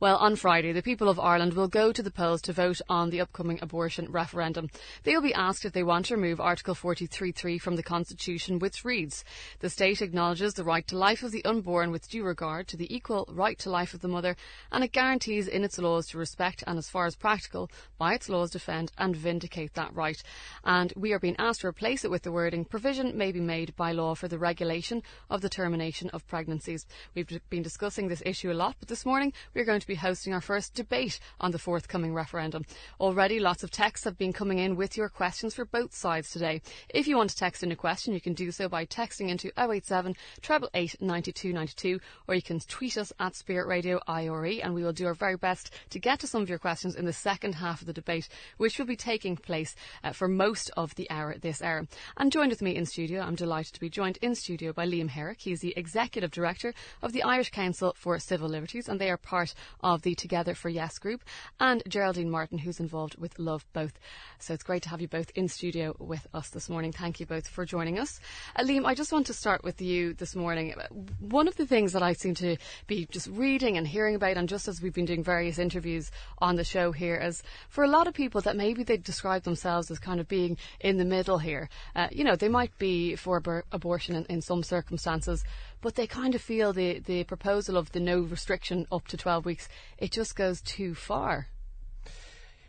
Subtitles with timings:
[0.00, 3.10] Well, on Friday, the people of Ireland will go to the polls to vote on
[3.10, 4.70] the upcoming abortion referendum.
[5.02, 8.82] They will be asked if they want to remove Article 43.3 from the Constitution, which
[8.82, 9.26] reads,
[9.58, 12.90] The state acknowledges the right to life of the unborn with due regard to the
[12.94, 14.38] equal right to life of the mother,
[14.72, 18.30] and it guarantees in its laws to respect and, as far as practical, by its
[18.30, 20.22] laws defend and vindicate that right.
[20.64, 23.76] And we are being asked to replace it with the wording, provision may be made
[23.76, 26.86] by law for the regulation of the termination of pregnancies.
[27.14, 30.32] We've been discussing this issue a lot, but this morning we're going to be hosting
[30.32, 32.64] our first debate on the forthcoming referendum.
[33.00, 36.62] Already lots of texts have been coming in with your questions for both sides today.
[36.90, 39.50] If you want to text in a question, you can do so by texting into
[39.58, 44.92] 087 888 9292 or you can tweet us at Spirit Radio IRE and we will
[44.92, 47.80] do our very best to get to some of your questions in the second half
[47.80, 51.62] of the debate, which will be taking place uh, for most of the hour this
[51.62, 51.88] hour.
[52.16, 55.08] And joined with me in studio, I'm delighted to be joined in studio by Liam
[55.08, 55.40] Herrick.
[55.40, 59.54] He's the Executive Director of the Irish Council for Civil Liberties and they are part
[59.82, 61.22] of the Together for Yes group,
[61.58, 63.98] and Geraldine Martin, who's involved with Love Both.
[64.38, 66.92] So it's great to have you both in studio with us this morning.
[66.92, 68.20] Thank you both for joining us.
[68.56, 70.74] Uh, Liam, I just want to start with you this morning.
[71.18, 74.48] One of the things that I seem to be just reading and hearing about, and
[74.48, 78.06] just as we've been doing various interviews on the show here, is for a lot
[78.06, 81.68] of people that maybe they describe themselves as kind of being in the middle here.
[81.94, 85.44] Uh, you know, they might be for ab- abortion in, in some circumstances,
[85.80, 89.44] but they kind of feel the, the proposal of the no restriction up to 12
[89.44, 91.48] weeks, it just goes too far.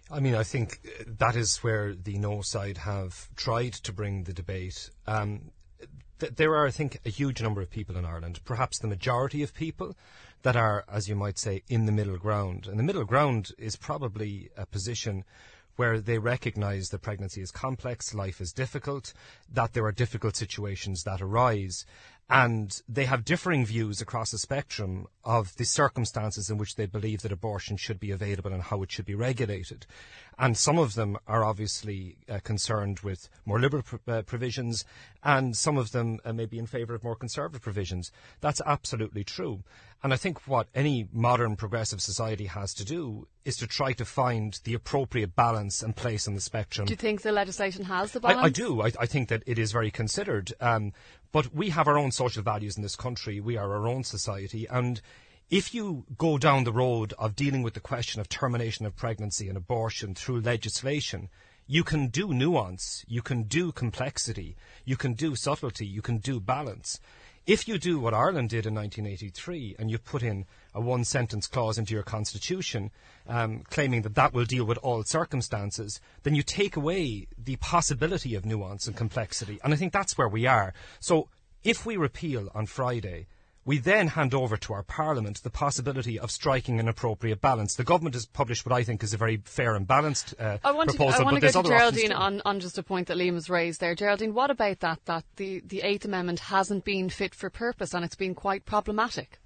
[0.09, 4.33] I mean, I think that is where the no side have tried to bring the
[4.33, 4.89] debate.
[5.07, 5.51] Um,
[6.19, 9.41] th- there are, I think, a huge number of people in Ireland, perhaps the majority
[9.41, 9.95] of people,
[10.43, 12.67] that are, as you might say, in the middle ground.
[12.67, 15.23] And the middle ground is probably a position
[15.75, 19.13] where they recognise that pregnancy is complex, life is difficult,
[19.51, 21.85] that there are difficult situations that arise,
[22.30, 27.22] and they have differing views across the spectrum of the circumstances in which they believe
[27.22, 29.86] that abortion should be available and how it should be regulated.
[30.39, 34.85] And some of them are obviously uh, concerned with more liberal pr- uh, provisions,
[35.23, 38.12] and some of them uh, may be in favour of more conservative provisions.
[38.40, 39.63] That's absolutely true.
[40.03, 44.06] And I think what any modern progressive society has to do is to try to
[44.06, 46.88] find the appropriate balance and place on the spectrum.
[46.88, 48.39] Do you think the legislation has the balance?
[48.39, 48.81] I, I do.
[48.81, 50.53] I, I, think that it is very considered.
[50.59, 50.94] Um,
[51.31, 53.39] but we have our own social values in this country.
[53.39, 54.66] We are our own society.
[54.67, 55.01] And
[55.51, 59.50] if you go down the road of dealing with the question of termination of pregnancy
[59.50, 61.29] and abortion through legislation,
[61.68, 66.39] you can do nuance, you can do complexity, you can do subtlety, you can do
[66.39, 67.00] balance.
[67.47, 71.47] If you do what Ireland did in 1983 and you put in a one sentence
[71.47, 72.91] clause into your constitution
[73.28, 78.35] um, claiming that that will deal with all circumstances, then you take away the possibility
[78.35, 79.59] of nuance and complexity.
[79.63, 80.74] And I think that's where we are.
[81.00, 81.30] So
[81.63, 83.25] if we repeal on Friday,
[83.66, 87.75] we then hand over to our Parliament the possibility of striking an appropriate balance.
[87.75, 90.72] The government has published what I think is a very fair and balanced uh, I
[90.72, 91.19] want proposal.
[91.19, 93.50] To, I want to go to Geraldine on, on just a point that Liam has
[93.50, 93.94] raised there.
[93.95, 98.03] Geraldine, what about that, that the, the Eighth Amendment hasn't been fit for purpose and
[98.03, 99.39] it's been quite problematic?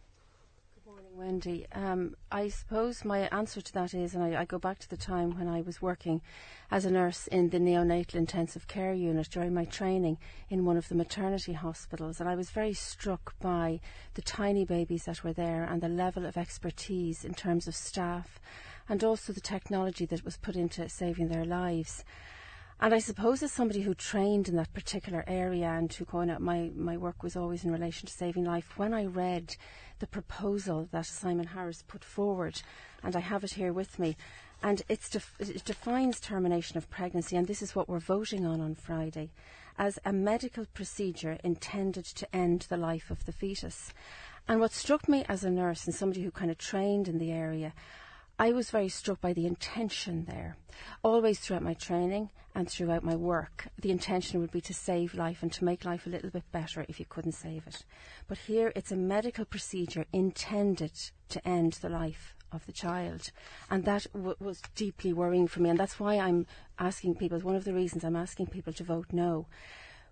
[1.15, 1.65] Wendy.
[1.71, 4.97] Um, I suppose my answer to that is, and I, I, go back to the
[4.97, 6.21] time when I was working
[6.69, 10.17] as a nurse in the neonatal intensive care unit during my training
[10.49, 13.79] in one of the maternity hospitals, and I was very struck by
[14.15, 18.39] the tiny babies that were there and the level of expertise in terms of staff
[18.89, 22.03] and also the technology that was put into saving their lives.
[22.79, 26.41] And I suppose as somebody who trained in that particular area and who going out
[26.41, 29.55] my, my work was always in relation to saving life, when I read
[29.99, 32.61] the proposal that Simon Harris put forward,
[33.01, 34.17] and I have it here with me.
[34.61, 38.75] And def- it defines termination of pregnancy, and this is what we're voting on on
[38.75, 39.29] Friday,
[39.77, 43.93] as a medical procedure intended to end the life of the fetus.
[44.47, 47.31] And what struck me as a nurse and somebody who kind of trained in the
[47.31, 47.73] area,
[48.37, 50.57] I was very struck by the intention there.
[51.03, 55.41] Always throughout my training and throughout my work, the intention would be to save life
[55.41, 57.85] and to make life a little bit better if you couldn't save it.
[58.27, 60.91] But here it's a medical procedure intended
[61.29, 63.31] to end the life of the child.
[63.69, 65.69] And that w- was deeply worrying for me.
[65.69, 66.45] And that's why I'm
[66.77, 69.47] asking people, one of the reasons I'm asking people to vote no.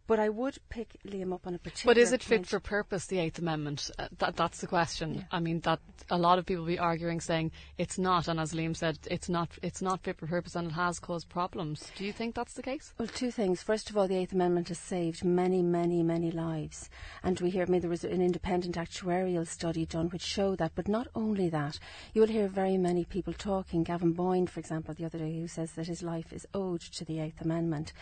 [0.06, 1.94] But I would pick Liam up on a particular.
[1.94, 3.90] But is it fit for purpose, the Eighth Amendment?
[3.98, 5.16] Uh, that, that's the question.
[5.16, 5.22] Yeah.
[5.32, 5.80] I mean, that
[6.10, 9.50] a lot of people be arguing, saying it's not, and as Liam said, it's not.
[9.62, 11.90] It's not fit for purpose, and it has caused problems.
[11.96, 12.94] Do you think that's the case?
[12.98, 13.64] Well, two things.
[13.64, 16.90] First of all, the Eighth Amendment has saved many, many, many lives,
[17.24, 17.64] and we hear.
[17.64, 20.74] I mean, there was an independent actuarial study done which showed that.
[20.76, 21.80] But not only that,
[22.14, 23.84] you will hear very many people talking.
[23.84, 27.06] Gavin Boyne, for example, the other day, who says that his life is owed to
[27.06, 27.94] the Eighth Amendment.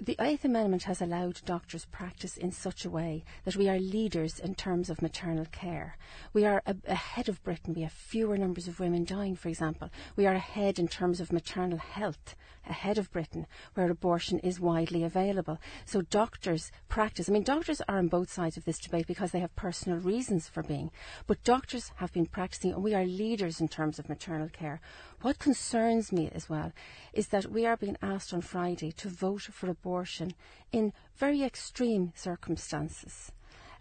[0.00, 4.40] The Eighth Amendment has allowed doctors practice in such a way that we are leaders
[4.40, 5.96] in terms of maternal care.
[6.32, 7.74] We are a- ahead of Britain.
[7.74, 9.90] We have fewer numbers of women dying, for example.
[10.16, 12.34] We are ahead in terms of maternal health,
[12.66, 15.60] ahead of Britain, where abortion is widely available.
[15.84, 17.28] So doctors practice.
[17.28, 20.48] I mean, doctors are on both sides of this debate because they have personal reasons
[20.48, 20.90] for being.
[21.28, 24.80] But doctors have been practicing, and we are leaders in terms of maternal care.
[25.24, 26.74] What concerns me as well
[27.14, 30.34] is that we are being asked on Friday to vote for abortion
[30.70, 33.32] in very extreme circumstances.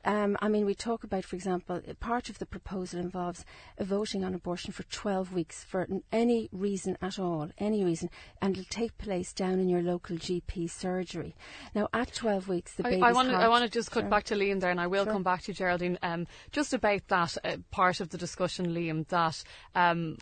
[0.06, 3.46] Um, I mean, we talk about, for example, part of the proposal involves
[3.80, 8.10] voting on abortion for 12 weeks for any reason at all, any reason,
[8.42, 11.36] and it'll take place down in your local GP surgery.
[11.74, 13.36] Now, at 12 weeks, the I, baby's I want to.
[13.36, 14.10] I want to just cut Sure.
[14.10, 15.14] back to Liam there, and I will Sure.
[15.14, 15.98] come back to you, Geraldine.
[16.04, 19.08] Um, just about that uh, part of the discussion, Liam.
[19.08, 19.42] That
[19.76, 20.18] um,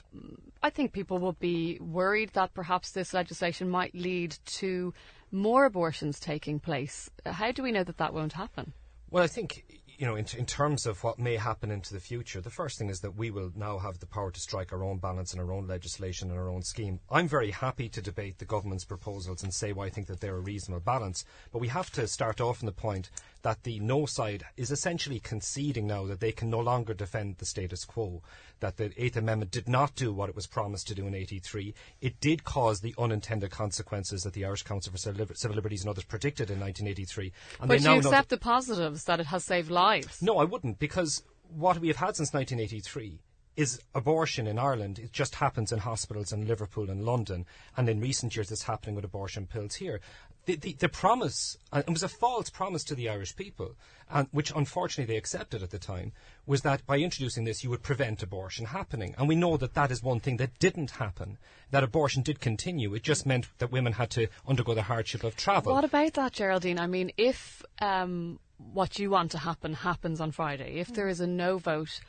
[0.62, 4.94] I think people would be worried that perhaps this legislation might lead to
[5.32, 7.10] more abortions taking place.
[7.26, 8.74] How do we know that that won't happen?
[9.12, 9.66] Well, I think,
[9.98, 12.90] you know, in, in terms of what may happen into the future, the first thing
[12.90, 15.52] is that we will now have the power to strike our own balance and our
[15.52, 17.02] own legislation and our own scheme.
[17.10, 20.38] I'm very happy to debate the government's proposals and say why I think that they're
[20.38, 21.26] a reasonable balance.
[21.52, 23.10] But we have to start off on the point
[23.44, 27.46] that the no side is essentially conceding now that they can no longer defend the
[27.46, 28.22] status quo,
[28.60, 31.74] that the Eighth Amendment did not do what it was promised to do in 83.
[32.02, 36.04] It did cause the unintended consequences that the Irish Council for Civil Liberties and others
[36.04, 37.32] predicted in 1983.
[37.60, 40.22] And But they you now know that- accept the positives that it has saved lives.
[40.22, 43.20] no, I wouldn't, because what we have had since 1983
[43.58, 44.98] is abortion in Ireland.
[44.98, 47.46] It just happens in hospitals in Liverpool and London,
[47.76, 50.00] and in recent years it's happening with abortion pills here.
[50.46, 53.76] The, the, the promise, and it was a false promise to the Irish people,
[54.10, 56.14] and which unfortunately they accepted at the time,
[56.48, 59.14] was that by introducing this you would prevent abortion happening.
[59.18, 61.38] And we know that that is one thing that didn't happen.
[61.70, 62.94] That abortion did continue.
[62.96, 65.74] It just meant that women had to undergo the hardship of travel.
[65.74, 66.80] What about that, Geraldine?
[66.80, 68.40] I mean, if um,
[68.74, 72.02] what you want to happen happens on Friday, if there is a no vote,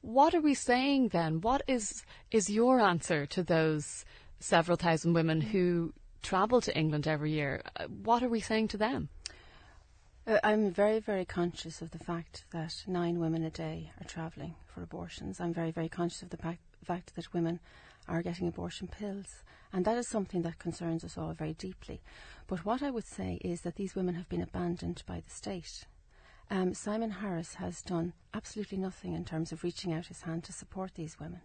[0.00, 1.40] what are we saying then?
[1.40, 4.04] What is is your answer to those
[4.38, 5.92] several thousand women who
[6.24, 7.62] travel to England every year?
[7.76, 9.10] Uh, What are we saying to them?
[10.26, 14.54] Uh, I'm very, very conscious of the fact that nine women a day are travelling
[14.66, 15.38] for abortions.
[15.38, 17.60] I'm very, very conscious of the fact, fact that women
[18.08, 19.44] are getting abortion pills.
[19.72, 22.00] And that is something that concerns us all very deeply.
[22.46, 25.84] But what I would say is that these women have been abandoned by the state.
[26.50, 30.52] Um, Simon Harris has done absolutely nothing in terms of reaching out his hand to
[30.52, 31.40] support these women.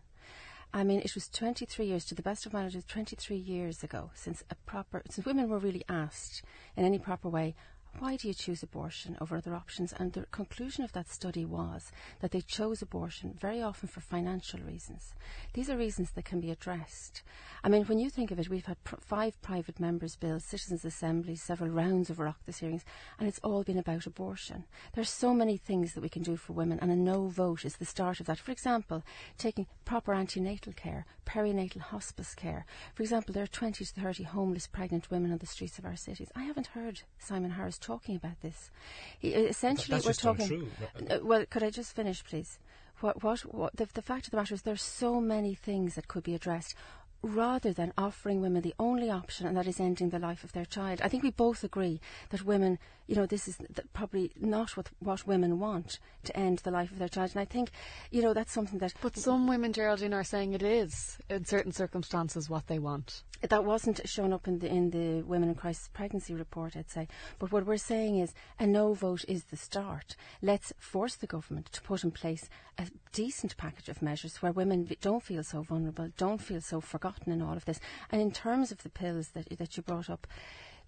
[0.71, 4.11] I mean, it was 23 years, to the best of my knowledge, 23 years ago
[4.13, 6.43] since a proper, since women were really asked
[6.77, 7.55] in any proper way,
[7.97, 9.93] why do you choose abortion over other options?
[9.93, 14.59] And the conclusion of that study was that they chose abortion very often for financial
[14.61, 15.15] reasons.
[15.53, 17.23] These are reasons that can be addressed.
[17.63, 20.85] I mean, when you think of it, we've had pr- five private members' bills, citizens'
[20.85, 22.85] assemblies, several rounds of Oireachtas hearings,
[23.17, 24.65] and it's all been about abortion.
[24.93, 27.65] There are so many things that we can do for women, and a no vote
[27.65, 28.39] is the start of that.
[28.39, 29.03] For example,
[29.37, 32.63] taking proper antenatal care, perinatal hospice care.
[32.93, 35.95] For example, there are 20 to 30 homeless pregnant women on the streets of our
[35.95, 36.29] cities.
[36.35, 38.69] I haven't heard Simon Harris talking about this.
[39.17, 40.69] He, essentially, That's we're just talking.
[41.09, 42.59] Uh, well, could I just finish, please?
[42.99, 46.07] What, what, what the, the fact of the matter is, there's so many things that
[46.07, 46.75] could be addressed
[47.21, 50.65] rather than offering women the only option, and that is ending the life of their
[50.65, 51.01] child.
[51.03, 51.99] I think we both agree
[52.29, 56.59] that women, you know, this is th- probably not what, what women want to end
[56.59, 57.31] the life of their child.
[57.31, 57.71] And I think,
[58.11, 61.71] you know, that's something that But some women, Geraldine, are saying it is in certain
[61.71, 63.23] circumstances what they want.
[63.41, 67.07] that wasn't shown up in the in the Women in Crisis Pregnancy report, I'd say.
[67.39, 70.15] But what we're saying is a no vote is the start.
[70.41, 74.89] Let's force the government to put in place a decent package of measures where women
[75.01, 77.79] don't feel so vulnerable, don't feel so forgotten in all of this.
[78.11, 80.27] And in terms of the pills that that you brought up.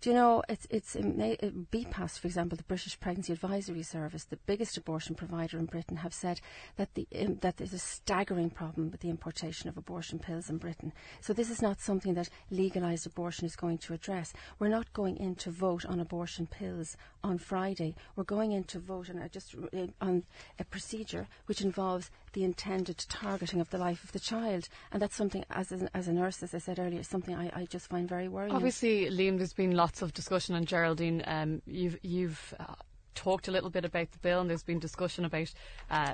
[0.02, 4.40] Do you know, it's, it's uh, BPAS, for example, the British Pregnancy Advisory Service, the
[4.48, 6.42] biggest abortion provider in Britain, have said
[6.78, 10.58] that, the, um, that there's a staggering problem with the importation of abortion pills in
[10.58, 10.92] Britain.
[11.20, 14.34] So this is not something that legalised abortion is going to address.
[14.58, 17.94] We're not going in to vote on abortion pills on Friday.
[18.16, 20.24] We're going in to vote on a, just uh, on
[20.58, 24.68] a procedure which involves the intended targeting of the life of the child.
[24.92, 27.66] And that's something, as a, as a nurse, as I said earlier, something I, I
[27.66, 28.54] just find very worrying.
[28.54, 32.76] Obviously, Liam, there's been lots of discussion, and Geraldine, um, you've you've uh,
[33.16, 35.52] talked a little bit about the bill, and there's been discussion about.
[35.90, 36.14] Uh,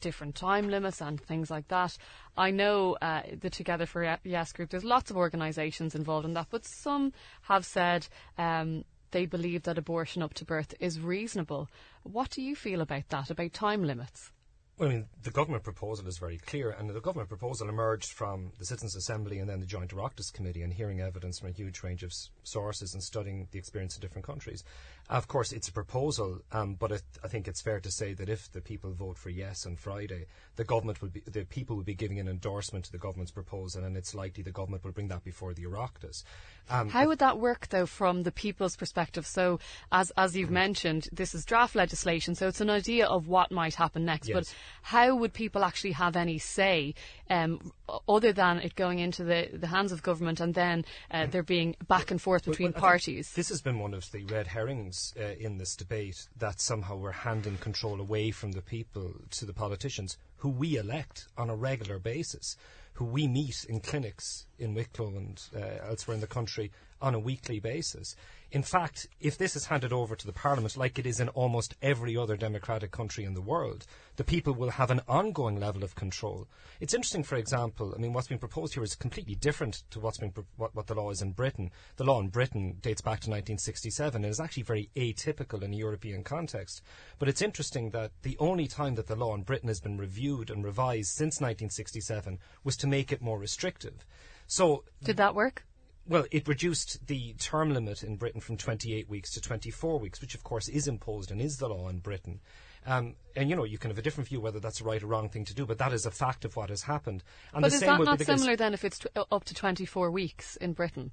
[0.00, 1.98] different time limits and things like that.
[2.36, 6.34] I know uh, the Together for Ye- Yes group, there's lots of organisations involved in
[6.34, 8.06] that, but some have said
[8.38, 11.68] um, they believe that abortion up to birth is reasonable.
[12.04, 14.30] What do you feel about that, about time limits?
[14.78, 18.52] Well, I mean, the government proposal is very clear, and the government proposal emerged from
[18.58, 21.82] the Citizens' Assembly and then the Joint Oireachtas Committee and hearing evidence from a huge
[21.82, 24.64] range of sources and studying the experience of different countries.
[25.12, 28.30] Of course, it's a proposal, um, but it, I think it's fair to say that
[28.30, 30.24] if the people vote for yes on Friday,
[30.56, 33.84] the government will be, the people will be giving an endorsement to the government's proposal,
[33.84, 36.24] and it's likely the government will bring that before the Oireachtas.
[36.70, 39.26] Um, How would that work, though, from the people's perspective?
[39.26, 43.52] So, as as you've mentioned, this is draft legislation, so it's an idea of what
[43.52, 44.30] might happen next.
[44.30, 44.34] Yes.
[44.34, 46.94] But how would people actually have any say,
[47.32, 47.72] um,
[48.08, 51.74] other than it going into the, the hands of government and then uh, there being
[51.88, 53.32] back and forth between Well, parties?
[53.32, 57.12] This has been one of the red herrings uh, in this debate that somehow we're
[57.12, 61.98] handing control away from the people to the politicians who we elect on a regular
[61.98, 62.56] basis,
[62.94, 66.70] who we meet in clinics in Wicklow and uh, elsewhere in the country
[67.02, 68.16] on a weekly basis.
[68.52, 71.74] In fact, if this is handed over to the Parliament, like it is in almost
[71.80, 75.94] every other democratic country in the world, the people will have an ongoing level of
[75.94, 76.46] control.
[76.78, 80.18] It's interesting, for example, I mean, what's been proposed here is completely different to what's
[80.18, 81.70] been what, what the law is in Britain.
[81.96, 85.76] The law in Britain dates back to 1967 and is actually very atypical in a
[85.76, 86.82] European context.
[87.18, 90.50] But it's interesting that the only time that the law in Britain has been reviewed
[90.50, 94.04] and revised since 1967 was to make it more restrictive.
[94.46, 95.64] So Did that work?
[96.06, 100.34] Well, it reduced the term limit in Britain from 28 weeks to 24 weeks, which
[100.34, 102.40] of course is imposed and is the law in Britain.
[102.84, 105.06] Um, and you know, you can have a different view whether that's a right or
[105.06, 107.22] wrong thing to do, but that is a fact of what has happened.
[107.54, 110.56] And But the is that not similar then if it's tw- up to 24 weeks
[110.56, 111.12] in Britain?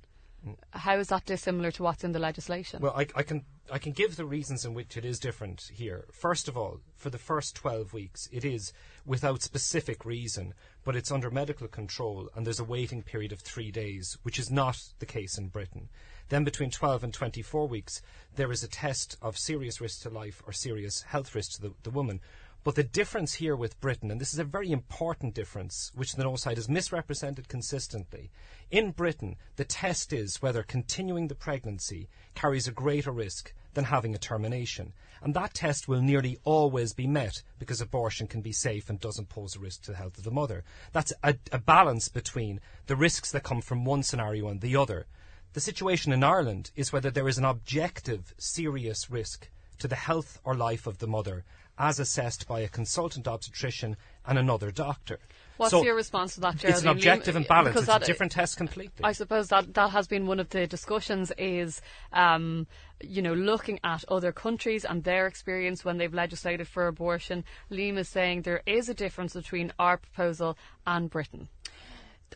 [0.72, 2.82] How is that dissimilar to what's in the legislation?
[2.82, 6.06] Well, I, I can I can give the reasons in which it is different here.
[6.12, 8.72] First of all, for the first 12 weeks, it is
[9.06, 13.72] without specific reason, but it's under medical control, and there's a waiting period of three
[13.72, 15.90] days, which is not the case in Britain.
[16.30, 18.02] Then, between 12 and 24 weeks,
[18.36, 21.74] there is a test of serious risk to life or serious health risk to the,
[21.84, 22.22] the woman.
[22.70, 26.24] But the difference here with Britain, and this is a very important difference, which the
[26.24, 28.30] no side has misrepresented consistently.
[28.70, 34.14] In Britain, the test is whether continuing the pregnancy carries a greater risk than having
[34.14, 34.94] a termination.
[35.24, 39.30] And that test will nearly always be met because abortion can be safe and doesn't
[39.30, 40.64] pose a risk to the health of the mother.
[40.92, 45.08] That's a, a balance between the risks that come from one scenario and the other.
[45.54, 49.50] The situation in Ireland is whether there is an objective, serious risk
[49.80, 51.46] to the health or life of the mother,
[51.80, 53.96] as assessed by a consultant obstetrician
[54.28, 55.18] and another doctor.
[55.56, 57.80] What's So your response to that, It's an objective and balanced.
[57.80, 59.04] because It's a different test completely.
[59.04, 61.82] I suppose that that has been one of the discussions is,
[62.12, 62.68] um,
[63.02, 67.46] you know, looking at other countries and their experience when they've legislated for abortion.
[67.72, 71.48] Liam is saying there is a difference between our proposal and Britain.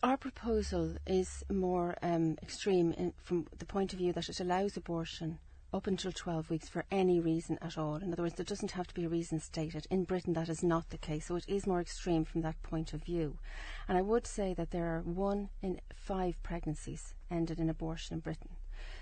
[0.01, 4.75] Our proposal is more um, extreme in, from the point of view that it allows
[4.75, 5.39] abortion
[5.74, 7.96] up until 12 weeks for any reason at all.
[7.96, 9.88] In other words, there doesn't have to be a reason stated.
[9.89, 12.94] In Britain, that is not the case, so it is more extreme from that point
[12.94, 13.39] of view.
[13.88, 18.20] And I would say that there are one in five pregnancies ended in abortion in
[18.20, 18.51] Britain.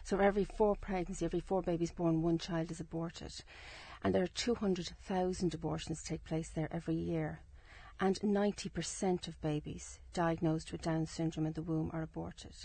[0.04, 3.34] So every four pregnancies, every four babies born, one child is aborted.
[4.04, 7.42] And there are 200,000 abortions take place there every year
[8.01, 12.55] and 90% of babies diagnosed with Down syndrome in the womb are aborted.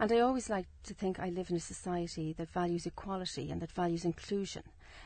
[0.00, 3.62] And I always like to think I live in a society that values equality and
[3.62, 4.64] that values inclusion.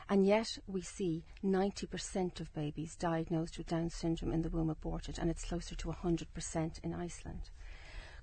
[0.09, 5.19] And yet we see 90% of babies diagnosed with Down syndrome in the womb aborted,
[5.19, 7.51] and it's closer to 100% in Iceland.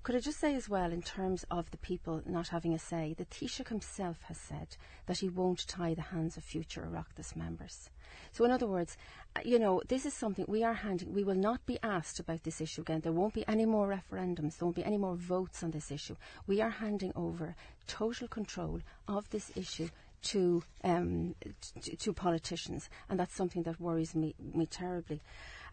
[0.05, 3.15] Could I just say as well, in terms of the people not having a say,
[3.17, 7.89] that Taoiseach himself has said that he won't tie the hands of future Oireachtas members.
[8.31, 8.97] So, in other words,
[9.35, 11.11] uh, you know, this is something we are handing.
[11.11, 12.99] We will not be asked about this issue again.
[12.99, 14.59] There won't be any more referendums.
[14.59, 16.17] There won't be any more votes on this issue.
[16.45, 17.55] We are handing over
[17.87, 19.89] total control of this issue
[20.25, 21.33] to um,
[21.81, 25.21] t- to politicians, and that's something that worries me me terribly.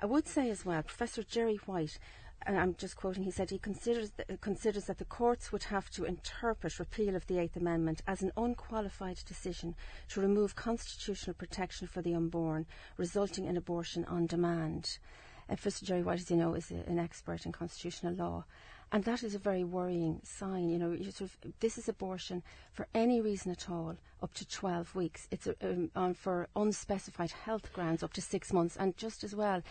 [0.00, 1.98] I would say as well, Professor Gerry Whyte
[2.46, 5.90] and I'm just quoting, he said he considers, th- considers that the courts would have
[5.90, 9.75] to interpret repeal of the Eighth Amendment as an unqualified decision
[10.08, 14.99] to remove constitutional protection for the unborn, resulting in abortion on demand.
[15.49, 18.44] Uh, Professor Gerry Whyte, as you know, is a, an expert in constitutional law.
[18.90, 20.68] And that is a very worrying sign.
[20.68, 24.94] You know, sort of, this is abortion for any reason at all, up to 12
[24.94, 25.28] weeks.
[25.30, 25.49] It's
[25.96, 29.62] um, for unspecified health grounds, up to six months, and just as well,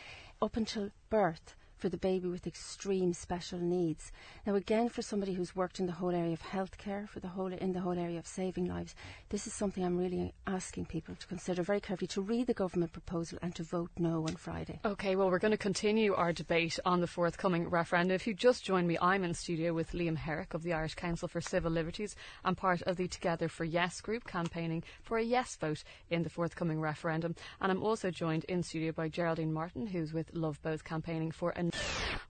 [0.41, 4.11] up until birth for the baby with extreme special needs.
[4.45, 7.51] Now, again, for somebody who's worked in the whole area of healthcare, for the whole
[7.51, 8.93] in the whole area of saving lives,
[9.29, 12.93] this is something I'm really asking people to consider very carefully to read the government
[12.93, 14.79] proposal and to vote no on Friday.
[14.85, 18.13] Okay, well, we're going to continue our debate on the forthcoming referendum.
[18.13, 21.27] If you just joined me, I'm in studio with Liam Herrick of the Irish Council
[21.27, 25.55] for Civil Liberties and part of the Together for Yes group campaigning for a yes
[25.55, 27.35] vote in the forthcoming referendum.
[27.59, 31.51] And I'm also joined in studio by Geraldine Martin, who's with Love Both campaigning for
[31.55, 31.70] a.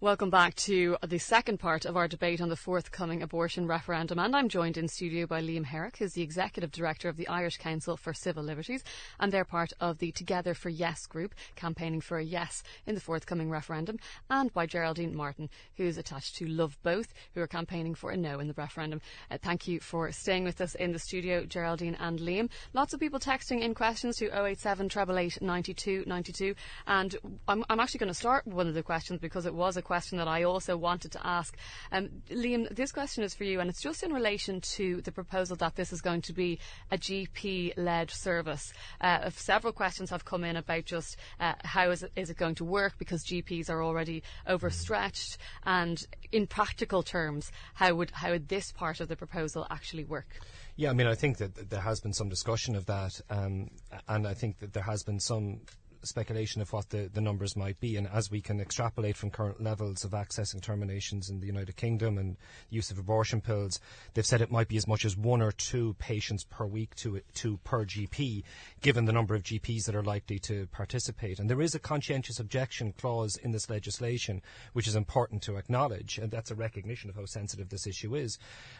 [0.01, 4.17] Welcome back to the second part of our debate on the forthcoming abortion referendum.
[4.17, 7.57] And I'm joined in studio by Liam Herrick, who's the Executive Director of the Irish
[7.57, 8.83] Council for Civil Liberties,
[9.19, 13.01] and they're part of the Together for Yes group campaigning for a yes in the
[13.01, 18.12] forthcoming referendum, and by Geraldine Martin, who's attached to Love Both, who are campaigning for
[18.12, 19.01] a no in the referendum.
[19.29, 22.50] Uh, thank you for staying with us in the studio, Geraldine and Liam.
[22.74, 26.55] Lots of people texting in questions to 087 888 92 92,
[26.88, 27.15] and
[27.48, 30.17] I'm, I'm actually going to start one of the questions because it was a question
[30.17, 31.55] that I also wanted to ask.
[31.91, 35.55] Um, Liam, this question is for you, and it's just in relation to the proposal
[35.57, 36.59] that this is going to be
[36.91, 38.73] a GP led service.
[39.00, 42.55] Uh, several questions have come in about just uh, how is it, is it going
[42.55, 48.47] to work because GPs are already overstretched, and in practical terms, how would how would
[48.47, 50.27] this part of the proposal actually work?
[50.75, 53.69] Yeah, I mean, I think that there has been some discussion of that, um,
[54.07, 55.61] and I think that there has been some
[56.03, 57.96] speculation of what the, the numbers might be.
[57.96, 62.17] And as we can extrapolate from current levels of accessing terminations in the United Kingdom
[62.17, 62.38] and
[62.70, 63.79] use of abortion pills,
[64.13, 67.22] they've said it might be as much as one or two patients per week to,
[67.36, 68.43] to per GP,
[68.81, 71.39] given the number of GPs that are likely to participate.
[71.39, 74.41] And there is a conscientious objection clause in this legislation,
[74.74, 78.38] which is important to acknowledge, and that's a recognition of how sensitive this issue is.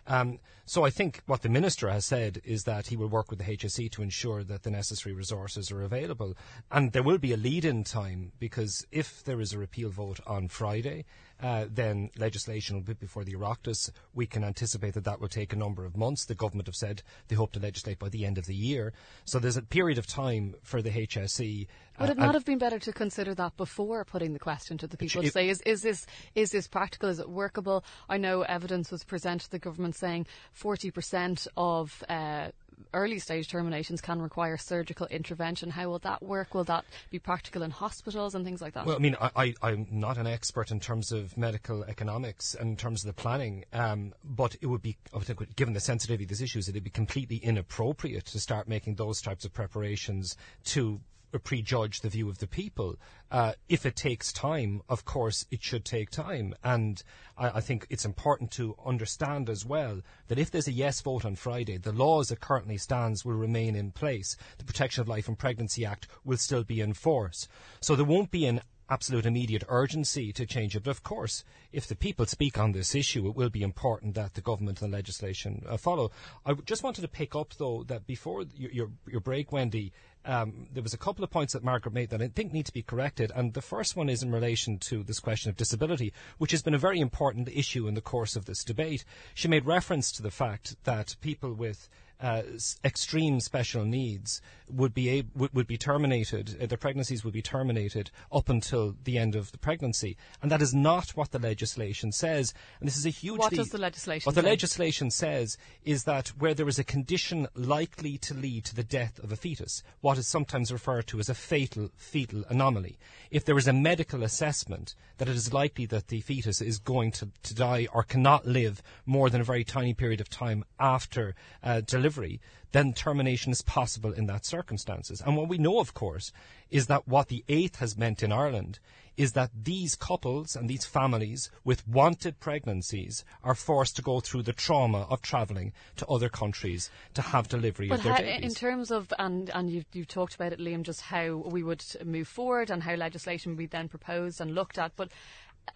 [0.08, 3.40] Um, so I think what the minister has said is that he will work with
[3.40, 6.36] the HSE to ensure that the necessary resources are available,
[6.72, 10.48] and there will be a lead-in time because if there is a repeal vote on
[10.48, 11.06] Friday,
[11.42, 13.90] uh, then legislation will be before the Oireachtas.
[14.14, 16.26] We can anticipate that that will take a number of months.
[16.26, 18.94] The government have said they hope to legislate by the end of the year.
[19.26, 21.68] So there's a period of time for the HSE.
[22.00, 24.88] Would it uh, not have been better to consider that before putting the question to
[24.88, 27.10] the people to say, is, is this is this practical?
[27.10, 27.84] Is it workable?
[28.08, 30.28] I know evidence was presented to the government saying
[30.60, 32.50] 40% of uh,
[32.94, 35.70] early stage terminations can require surgical intervention.
[35.70, 36.54] How will that work?
[36.54, 38.86] Will that be practical in hospitals and things like that?
[38.86, 42.78] Well, I mean, I, am not an expert in terms of medical economics and in
[42.78, 46.42] terms of the planning, um, but it would be, think, given the sensitivity of these
[46.42, 51.00] issues, it would be completely inappropriate to start making those types of preparations to
[51.40, 52.96] prejudge the view of the people.
[53.30, 56.54] Uh, if it takes time, of course, it should take time.
[56.64, 57.02] And
[57.38, 61.26] I, I, think it's important to understand as well that if there's a yes vote
[61.26, 64.36] on Friday, the laws that currently stands will remain in place.
[64.58, 67.48] The Protection of Life and Pregnancy Act will still be in force.
[67.80, 70.84] So there won't be an absolute immediate urgency to change it.
[70.84, 74.34] But of course, if the people speak on this issue, it will be important that
[74.34, 76.12] the government and the legislation uh, follow.
[76.46, 79.94] I just wanted to pick up, though, that before your, your, your break, Wendy,
[80.26, 82.74] um, there was a couple of points that Margaret made that I think need to
[82.74, 83.32] be corrected.
[83.34, 86.76] And the first one is in relation to this question of disability, which has been
[86.76, 89.06] a very important issue in the course of this debate.
[89.34, 91.88] She made reference to the fact that people with
[92.22, 92.44] uh,
[92.84, 96.58] extreme special needs would be would, would be terminated.
[96.62, 100.62] Uh, their pregnancies would be terminated up until the end of the pregnancy, and that
[100.62, 102.54] is not what the legislation says.
[102.80, 103.40] And this is a huge.
[103.40, 104.26] What does the legislation?
[104.26, 104.42] What say?
[104.42, 108.84] the legislation says is that where there is a condition likely to lead to the
[108.84, 113.00] death of a fetus, what is sometimes referred to as a fatal fetal anomaly,
[113.32, 117.12] if there is a medical assessment that it is likely that the fetus is going
[117.12, 121.36] to, to die or cannot live more than a very tiny period of time after
[121.64, 125.22] uh, delivery delivery, then termination is possible in that circumstances.
[125.26, 126.32] And what we know, of course,
[126.70, 128.80] is that what the eighth has meant in Ireland
[129.18, 134.44] is that these couples and these families with wanted pregnancies are forced to go through
[134.44, 138.46] the trauma of travelling to other countries to have delivery but of their how, babies.
[138.46, 141.84] In terms of, and, and you've, you've talked about it, Liam, just how we would
[142.06, 145.10] move forward and how legislation would be then proposed and looked at, but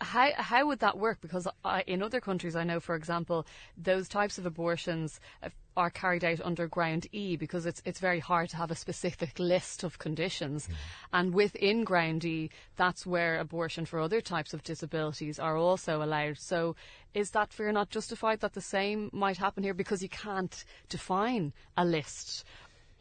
[0.02, 1.19] how how would that work?
[1.21, 3.45] Because I, in other countries, I know, for example,
[3.78, 8.20] those types of abortions uh, are carried out under Ground E because it's it's very
[8.20, 10.74] hard to have a specific list of conditions, mm.
[11.14, 16.38] and within Ground E, that's where abortion for other types of disabilities are also allowed.
[16.38, 16.76] So,
[17.14, 21.54] is that fear not justified that the same might happen here because you can't define
[21.78, 22.46] a list?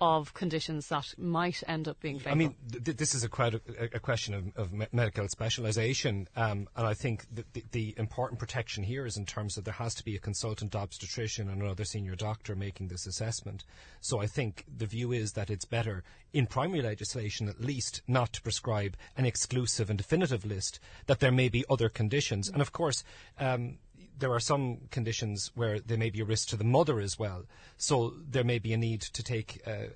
[0.04, 2.32] Of conditions that might end up being fatal?
[2.32, 6.28] I mean, th- this is a, crowd, a, a question of, of me- medical specialisation,
[6.36, 9.94] um, and I think the, the, important protection here is in terms of there has
[9.94, 13.64] to be a consultant obstetrician and another senior doctor making this assessment.
[14.00, 18.32] So I think the view is that it's better in primary legislation, at least, not
[18.34, 20.80] to prescribe an exclusive and definitive list.
[21.06, 23.04] That there may be other conditions, and of course.
[23.38, 23.78] Um,
[24.18, 27.44] there are some conditions where there may be a risk to the mother as well.
[27.76, 29.86] So there may be a need to take uh,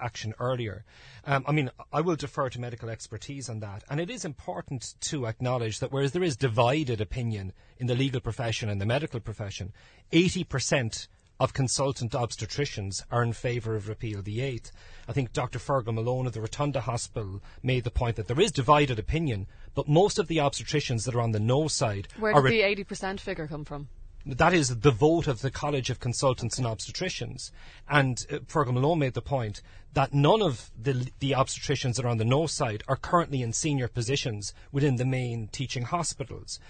[0.00, 0.84] action earlier.
[1.24, 3.84] Um, I mean, I will defer to medical expertise on that.
[3.88, 8.20] And it is important to acknowledge that whereas there is divided opinion in the legal
[8.20, 9.72] profession and the medical profession,
[10.12, 11.06] 80%
[11.40, 14.72] of consultant obstetricians are in favour of repeal the eighth.
[15.08, 15.58] I think Dr.
[15.58, 19.88] Fergal Malone of the Rotunda Hospital made the point that there is divided opinion, but
[19.88, 22.08] most of the obstetricians that are on the no side.
[22.18, 23.88] Where did the eighty percent figure come from?
[24.26, 27.50] That is the vote of the College of Consultants and Obstetricians.
[27.88, 29.62] And uh, Fergal Malone made the point
[29.94, 33.54] that none of the, the obstetricians that are on the no side are currently in
[33.54, 36.60] senior positions within the main teaching hospitals.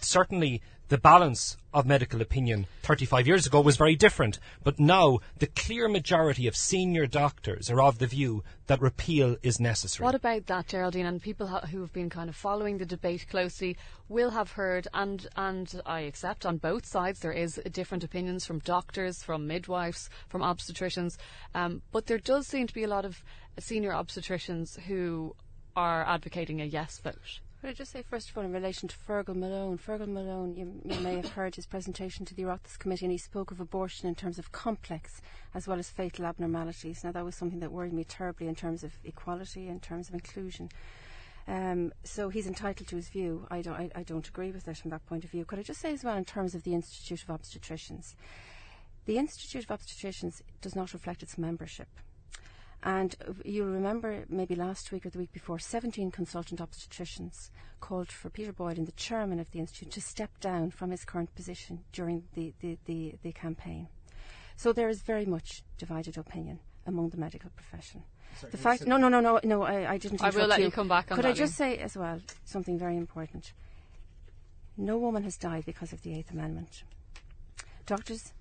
[0.00, 5.46] Certainly, the balance of medical opinion 35 years ago was very different, but now the
[5.46, 10.04] clear majority of senior doctors are of the view that repeal is necessary.
[10.04, 11.06] What about that, Geraldine?
[11.06, 13.76] And people who have been kind of following the debate closely
[14.08, 18.60] will have heard, and and I accept on both sides there is different opinions from
[18.60, 21.18] doctors, from midwives, from obstetricians,
[21.54, 23.22] um, but there does seem to be a lot of
[23.58, 25.34] senior obstetricians who
[25.76, 27.40] are advocating a yes vote.
[27.60, 30.80] Could I just say, first of all, in relation to Fergal Malone, Fergal Malone, you,
[30.84, 34.08] you, may have heard his presentation to the Oireachtas Committee, and he spoke of abortion
[34.08, 35.20] in terms of complex
[35.56, 37.02] as well as fatal abnormalities.
[37.02, 40.14] Now, that was something that worried me terribly in terms of equality, in terms of
[40.14, 40.70] inclusion.
[41.48, 43.44] Um, so he's entitled to his view.
[43.50, 45.44] I don't, I, I don't agree with it from that point of view.
[45.44, 48.14] Could I just say as well, in terms of the Institute of Obstetricians,
[49.06, 51.88] the Institute of Obstetricians does not reflect its membership.
[52.82, 58.30] And you'll remember maybe last week or the week before, 17 consultant obstetricians called for
[58.30, 62.24] Peter Boylan, the chairman of the Institute, to step down from his current position during
[62.34, 63.88] the, the, the, the campaign.
[64.56, 68.02] So there is very much divided opinion among the medical profession.
[68.40, 70.22] Sorry, the fact, no, no, no, no, no, I, I didn't.
[70.22, 70.66] I will let you.
[70.66, 73.52] you come back on Could I just say as well something very important?
[74.76, 76.84] No woman has died because of the Eighth Amendment.
[77.86, 78.32] Doctors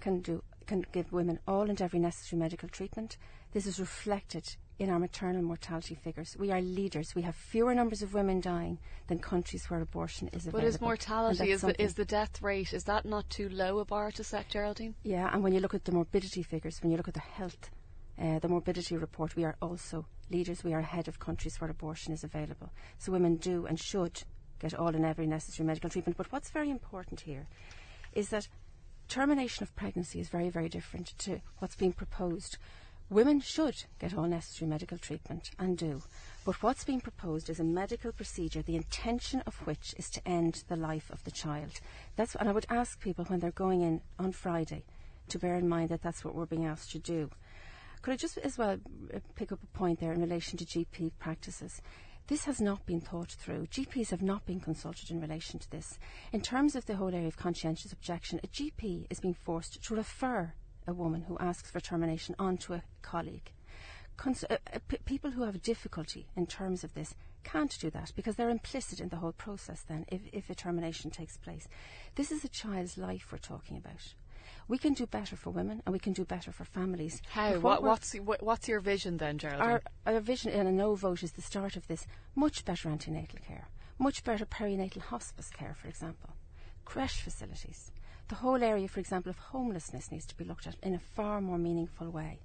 [0.00, 3.16] can do can give women all and every necessary medical treatment.
[3.52, 6.36] This is reflected in our maternal mortality figures.
[6.38, 7.14] We are leaders.
[7.14, 8.78] We have fewer numbers of women dying
[9.08, 10.60] than countries where abortion is available.
[10.60, 13.84] But is mortality, is the, is the death rate, is that not too low a
[13.84, 14.94] bar to set, Geraldine?
[15.02, 17.70] Yeah, and when you look at the morbidity figures, when you look at the health,
[18.20, 20.62] uh, the morbidity report, we are also leaders.
[20.62, 22.70] We are ahead of countries where abortion is available.
[22.98, 24.22] So women do and should
[24.60, 26.18] get all and every necessary medical treatment.
[26.18, 27.48] But what's very important here
[28.12, 28.48] is that
[29.08, 32.58] termination of pregnancy is very, very different to what's being proposed.
[33.10, 36.02] Women should get all necessary medical treatment and do.
[36.44, 40.64] But what's being proposed is a medical procedure, the intention of which is to end
[40.68, 41.80] the life of the child.
[42.16, 44.84] That's, and I would ask people when they're going in on Friday
[45.28, 47.30] to bear in mind that that's what we're being asked to do.
[48.02, 48.78] Could I just as well
[49.12, 51.80] uh, pick up a point there in relation to GP practices?
[52.28, 53.68] This has not been thought through.
[53.68, 55.98] GPs have not been consulted in relation to this.
[56.30, 59.94] In terms of the whole area of conscientious objection, a GP is being forced to
[59.94, 60.52] refer
[60.86, 63.50] a woman who asks for termination onto a colleague.
[64.18, 67.14] Cons- uh, uh, p- people who have difficulty in terms of this
[67.44, 71.10] can't do that because they're implicit in the whole process then if, if a termination
[71.10, 71.66] takes place.
[72.16, 74.12] This is a child's life we're talking about
[74.68, 77.20] we can do better for women and we can do better for families.
[77.30, 77.58] How?
[77.58, 79.68] What, what's, what's your vision then, Geraldine?
[79.68, 82.06] Our, our vision in a no vote is the start of this.
[82.34, 86.30] Much better antenatal care, much better perinatal hospice care, for example,
[86.84, 87.90] creche facilities.
[88.28, 91.40] The whole area, for example, of homelessness needs to be looked at in a far
[91.40, 92.40] more meaningful way.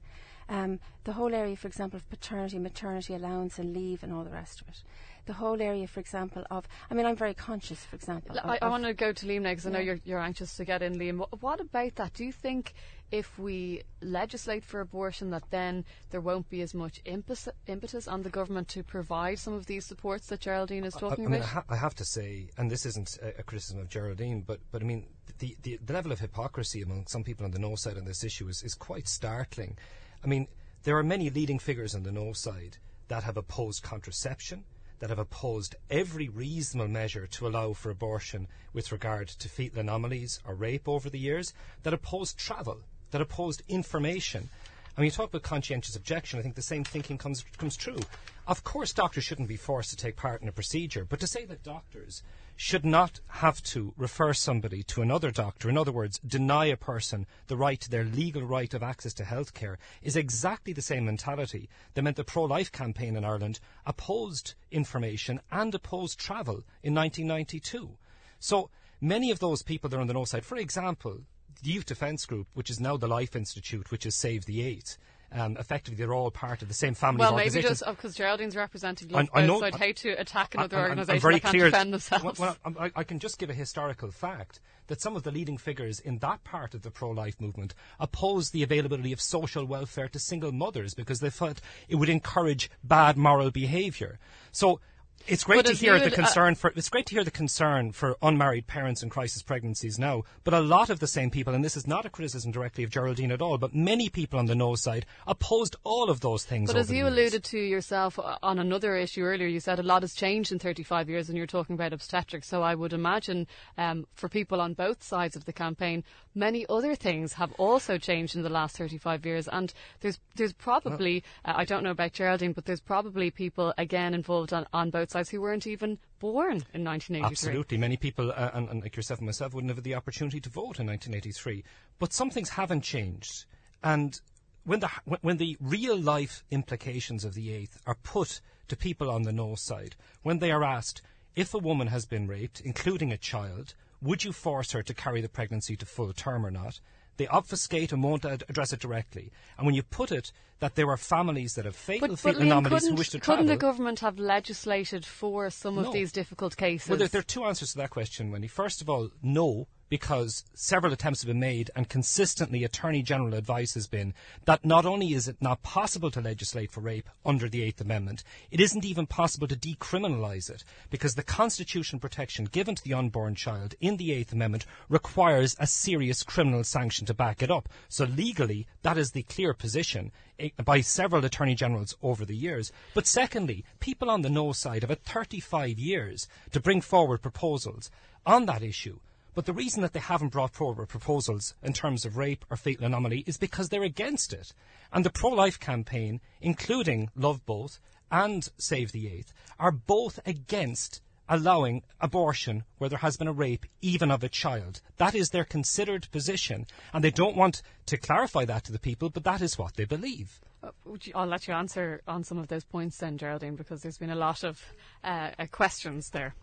[0.50, 4.30] Um, the whole area, for example, of paternity, maternity allowance and leave and all the
[4.30, 4.84] rest of it
[5.26, 6.68] the whole area, for example, of.
[6.90, 8.38] I mean, I'm very conscious, for example.
[8.44, 9.72] I, I want to go to Liam now because yeah.
[9.72, 11.26] I know you're, you're anxious to get in, Liam.
[11.42, 12.14] What about that?
[12.14, 12.74] Do you think
[13.12, 18.24] if we legislate for abortion, that then there won't be as much impetus, impetus on
[18.24, 21.42] the government to provide some of these supports that Geraldine is talking I, I mean,
[21.42, 21.50] about?
[21.50, 24.60] I, ha- I, have to say, and this isn't a, a, criticism of Geraldine, but,
[24.72, 25.08] but I mean,
[25.40, 28.24] the, the, the level of hypocrisy among some people on the no side on this
[28.24, 29.78] issue is, is quite startling.
[30.24, 30.48] I mean,
[30.84, 32.78] there are many leading figures on the no side
[33.10, 34.64] that have opposed contraception,
[35.00, 40.40] that have opposed every reasonable measure to allow for abortion with regard to fetal anomalies
[40.46, 42.80] or rape over the years, that opposed travel,
[43.12, 44.50] that opposed information.
[44.98, 48.00] I mean, you talk about conscientious objection, I think the same thinking comes comes true.
[48.48, 51.44] Of course, doctors shouldn't be forced to take part in a procedure, but to say
[51.46, 52.24] that doctors
[52.56, 57.26] should not have to refer somebody to another doctor, in other words, deny a person
[57.48, 61.70] the right their legal right of access to health care, is exactly the same mentality
[61.94, 67.98] that meant the pro life campaign in Ireland opposed information and opposed travel in 1992.
[68.40, 68.70] So
[69.02, 71.22] many of those people that are on the no side, for example,
[71.62, 74.98] the Youth Defence Group, which is now the Life Institute, which is Save the Eighth,
[75.34, 79.14] um, effectively they're all part of the same family Well, maybe just because Geraldine's representing
[79.16, 81.52] I- I know- I'd hate to attack another I'm- I'm- I'm organisation very that can't
[81.54, 82.40] clear- defend themselves.
[82.40, 85.58] Well, well, I, I can just give a historical fact that some of the leading
[85.58, 90.20] figures in that part of the pro-life movement opposed the availability of social welfare to
[90.20, 94.20] single mothers because they felt it would encourage bad moral behaviour.
[94.52, 94.80] So.
[95.26, 97.94] It's great But to hear the uh, concern for it's great to hear the concern
[97.94, 100.24] for unmarried parents in crisis pregnancies now.
[100.44, 102.90] But a lot of the same people, and this is not a criticism directly of
[102.90, 106.70] Geraldine at all, but many people on the no side opposed all of those things.
[106.70, 107.08] But as you years.
[107.08, 110.60] alluded to yourself uh, on another issue earlier, you said a lot has changed in
[110.60, 112.50] 35 years and you're talking about obstetrics.
[112.50, 116.04] So I would imagine um, for people on both sides of the campaign,
[116.36, 119.48] many other things have also changed in the last 35 years.
[119.48, 124.14] And there's there's probably, uh, I don't know about Geraldine, but there's probably people, again,
[124.14, 127.26] involved on, on both who weren't even born in 1983.
[127.26, 127.78] Absolutely.
[127.78, 130.50] Many people, uh, and, and like yourself and myself, wouldn't have had the opportunity to
[130.50, 131.64] vote in 1983.
[132.00, 133.46] But some things haven't changed.
[133.84, 134.20] And
[134.66, 139.10] when the, when- when the real life implications of the eighth are put to people
[139.10, 141.02] on the no side, when they are asked,
[141.36, 145.22] if a woman has been raped, including a child, would you force her to carry
[145.22, 146.80] the pregnancy to full term or not?
[147.18, 149.32] They obfuscate and won't ad- address it directly.
[149.58, 152.42] And when you put it that there are families that have fatal But, but fetal
[152.42, 153.44] Liam, anomalies who wish to travel.
[153.44, 156.90] couldn't the government have legislated for some of these difficult cases?
[156.90, 158.48] Well, there, there are two answers to that question, Wendy.
[158.48, 163.76] First of all, no, because several attempts have been made, and consistently Attorney General advice
[163.76, 164.12] has been
[164.46, 168.24] that not only is it not possible to legislate for rape under the Eighth Amendment,
[168.50, 173.36] it isn't even possible to decriminalise it, because the constitutional protection given to the unborn
[173.36, 177.70] child in the Eighth Amendment requires a serious criminal sanction to back it up.
[177.88, 182.72] So legally, that is the clear position eh, by several attorney generals over the years.
[182.96, 187.92] But secondly, people on the no side have had 35 years to bring forward proposals
[188.26, 188.98] on that issue.
[189.34, 192.86] But the reason that they haven't brought forward proposals in terms of rape or fatal
[192.86, 194.54] anomaly is because they're against it.
[194.92, 197.80] And the pro-life campaign, including Love Both
[198.12, 203.66] and Save the Eighth, are both against allowing abortion where there has been a rape,
[203.82, 204.82] even of a child.
[204.98, 209.10] That is their considered position, and they don't want to clarify that to the people,
[209.10, 210.42] but that is what they believe.
[210.62, 210.72] Uh,
[211.16, 214.16] I'll let you answer on some of those points then, Geraldine, because there's been a
[214.16, 214.62] lot of
[215.04, 216.36] uh, uh, questions there.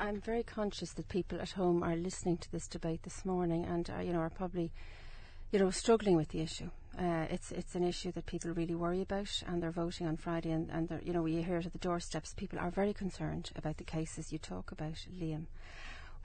[0.00, 3.88] I'm very conscious that people at home are listening to this debate this morning and
[3.90, 4.70] uh, you know are probably
[5.50, 6.70] you know struggling with the issue.
[6.98, 10.50] Uh, it's it's an issue that people really worry about, and they're voting on Friday,
[10.50, 12.34] and and you know we hear it at the doorsteps.
[12.34, 15.46] People are very concerned about the cases you talk about, Liam.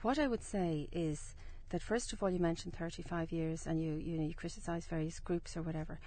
[0.02, 1.34] What I would say is
[1.70, 5.20] that first of all, you mentioned 35 years, and you you know you criticise various
[5.20, 5.98] groups or whatever.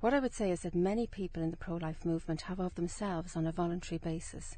[0.00, 3.36] What I would say is that many people in the pro-life movement have of themselves,
[3.36, 4.56] on a voluntary basis,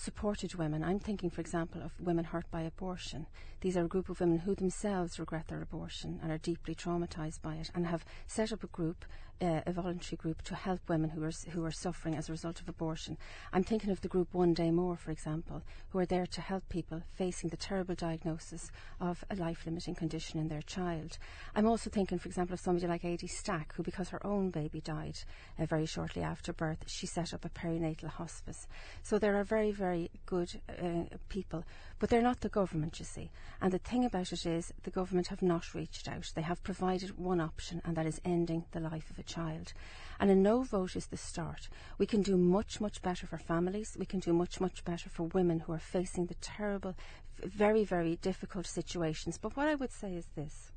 [0.00, 0.82] supported women.
[0.82, 3.26] I'm thinking, for example, of women hurt by abortion.
[3.60, 7.42] These are a group of women who themselves regret their abortion and are deeply traumatised
[7.42, 9.04] by it and have set up a group,
[9.42, 12.60] uh, a voluntary group, to help women who are, who are suffering as a result
[12.62, 13.18] of abortion.
[13.52, 16.66] I'm thinking of the group One Day More, for example, who are there to help
[16.70, 21.18] people facing the terrible diagnosis of a life limiting condition in their child.
[21.54, 24.80] I'm also thinking, for example, of somebody like Adie Stack, who, because her own baby
[24.80, 25.18] died
[25.58, 28.66] uh, very shortly after birth, she set up a perinatal hospice.
[29.02, 31.64] So there are very, very good uh, people,
[31.98, 33.30] but they're not the government, you see.
[33.60, 36.32] And the thing about it is, the government have not reached out.
[36.34, 39.72] They have provided one option, and that is ending the life of a child.
[40.18, 41.68] And a no vote is the start.
[41.98, 43.96] We can do much, much better for families.
[43.98, 46.94] We can do much, much better for women who are facing the terrible,
[47.38, 49.38] very, very difficult situations.
[49.38, 50.72] But what I would say is this.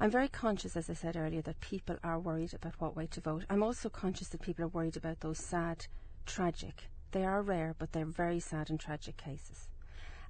[0.00, 3.20] I'm very conscious, as I said earlier, that people are worried about what way to
[3.20, 3.44] vote.
[3.48, 5.86] I'm also conscious that people are worried about those sad,
[6.26, 9.68] tragic, they are rare, but they're very sad and tragic cases.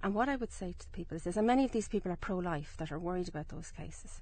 [0.05, 2.13] And what I would say to the people is this, and many of these people
[2.13, 4.21] are pro life that are worried about those cases.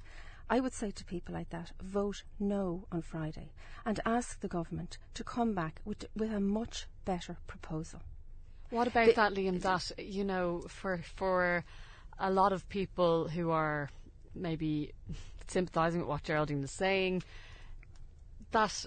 [0.49, 3.51] I would say to people like that, vote no on Friday
[3.85, 8.01] and ask the government to come back with, with a much better proposal.
[8.71, 9.61] What about The- that, Liam?
[9.61, 11.65] That you know, for for
[12.19, 13.91] a lot of people who are
[14.37, 14.93] maybe
[15.49, 17.25] sympathising with what Geraldine is saying,
[18.53, 18.87] that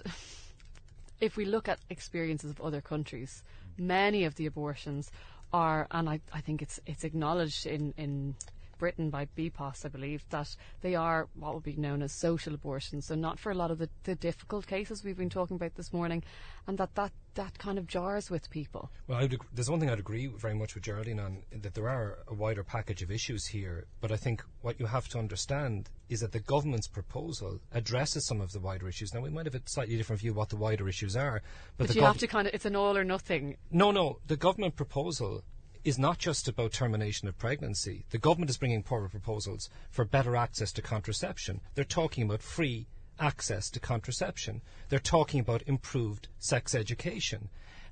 [1.20, 3.42] if we look at experiences of other countries,
[3.76, 5.10] many of the abortions
[5.52, 8.36] are, and I, I think it's it's acknowledged in in
[8.78, 13.06] Britain by BPAS, I believe, that they are what would be known as social abortions,
[13.06, 15.92] so not for a lot of the, the difficult cases we've been talking about this
[15.92, 16.22] morning,
[16.66, 18.90] and that that, that kind of jars with people.
[19.06, 22.18] Well, ag- there's one thing I'd agree very much with Geraldine on that there are
[22.28, 26.20] a wider package of issues here, but I think what you have to understand is
[26.20, 29.12] that the government's proposal addresses some of the wider issues.
[29.12, 31.42] Now, we might have a slightly different view of what the wider issues are,
[31.76, 33.56] but, But, you have to kind of, it's an all or nothing.
[33.70, 34.18] No, no.
[34.26, 35.42] The government proposal
[35.86, 38.04] is not just about termination of pregnancy.
[38.10, 41.60] The government is bringing forward proposals for better access to contraception.
[41.76, 42.88] They're talking about free
[43.20, 44.62] access to contraception.
[44.88, 47.50] They're talking about improved sex education.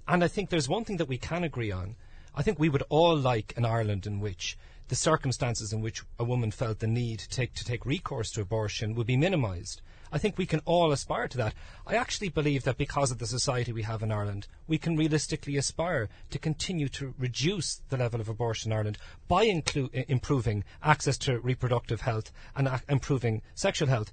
[0.08, 1.94] And I think there's one thing that we can agree on.
[2.34, 6.24] I think we would all like an Ireland in which the circumstances in which a
[6.24, 9.82] woman felt the need to take, to take recourse to abortion would be minimised.
[10.14, 11.54] I think we can all aspire to that.
[11.88, 15.56] I actually believe that because of the society we have in Ireland, we can realistically
[15.56, 21.18] aspire to continue to reduce the level of abortion in Ireland by inclu- improving access
[21.18, 24.12] to reproductive health and improving sexual health.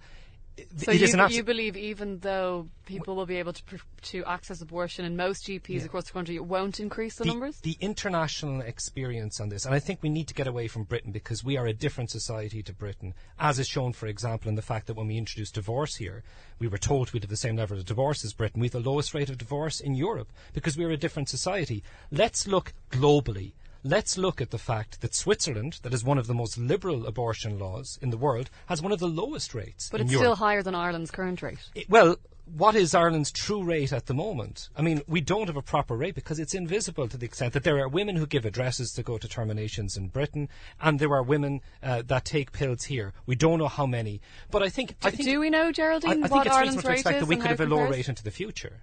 [0.78, 4.62] So you, abs- you believe even though people will be able to pr- to access
[4.62, 7.60] abortion in most GPs across the country, it won't increase the, the, numbers?
[7.62, 11.12] the international experience on this, and I think we need to get away from Britain
[11.12, 14.62] because we are a different society to Britain, as is shown, for example, in the
[14.62, 16.24] fact that when we introduced divorce here,
[16.60, 18.62] we were told we'd have the same level of divorce as Britain.
[18.62, 21.84] We have the lowest rate of divorce in Europe because we are a different society.
[22.12, 23.54] Let's look globally.
[23.84, 27.58] Let's look at the fact that Switzerland, that is one of the most liberal abortion
[27.58, 30.24] laws in the world, has one of the lowest rates but it's Europe.
[30.24, 31.58] still higher than Ireland's current rate.
[31.74, 34.70] It- well, what is Ireland's true rate at the moment?
[34.76, 37.64] I mean, we don't have a proper rate because it's invisible to the extent that
[37.64, 41.24] there are women who give addresses to go to terminations in Britain, and there are
[41.24, 43.14] women uh, that take pills here.
[43.26, 46.28] We don't know how many, but I think I think Do we know, Geraldine, I
[46.28, 48.24] think what it's Ireland's reasonable to expect that we could have a lower rate into
[48.24, 48.82] the future.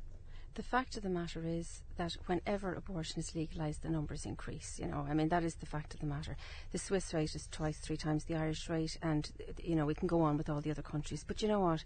[0.58, 4.80] The fact of the matter is that whenever abortion is legalised, the numbers increase.
[4.80, 6.36] You know, I mean that is the fact of the matter.
[6.72, 9.30] The Swiss rate is twice, three times the Irish rate, and
[9.62, 11.22] you know we can go on with all the other countries.
[11.24, 11.84] But you know what?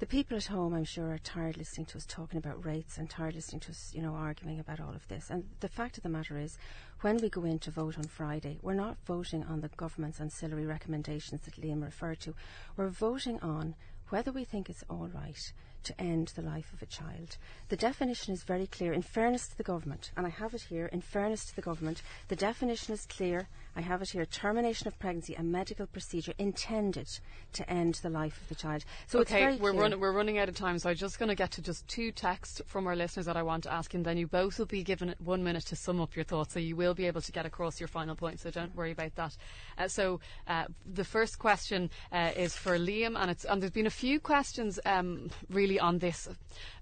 [0.00, 3.08] The people at home, I'm sure, are tired listening to us talking about rates and
[3.08, 5.30] tired listening to us, you know, arguing about all of this.
[5.30, 6.58] And the fact of the matter is,
[7.02, 10.66] when we go in to vote on Friday, we're not voting on the government's ancillary
[10.66, 12.34] recommendations that Liam referred to.
[12.76, 13.76] We're voting on
[14.08, 15.52] whether we think it's all right
[15.84, 17.36] to end the life of a child.
[17.68, 18.92] The definition is very clear.
[18.92, 22.02] In fairness to the government, and I have it here, in fairness to the government,
[22.28, 23.48] the definition is clear.
[23.76, 27.08] I have it here termination of pregnancy, a medical procedure intended
[27.52, 28.84] to end the life of the child.
[29.06, 31.28] So it's okay, very we're, run, we're running out of time, so I'm just going
[31.28, 34.04] to get to just two texts from our listeners that I want to ask, and
[34.04, 36.76] then you both will be given one minute to sum up your thoughts, so you
[36.76, 39.36] will be able to get across your final point, so don't worry about that.
[39.78, 43.86] Uh, so uh, the first question uh, is for Liam, and, it's, and there's been
[43.86, 46.28] a few questions um, really on this